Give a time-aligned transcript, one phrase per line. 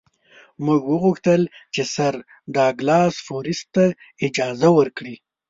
[0.65, 1.41] موږ وغوښتل
[1.73, 2.13] چې سر
[2.55, 3.85] ډاګلاس فورسیت ته
[4.25, 5.15] اجازه ورکړي.